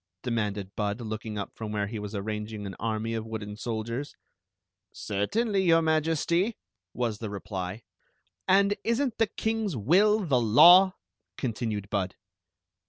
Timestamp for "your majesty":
5.61-6.57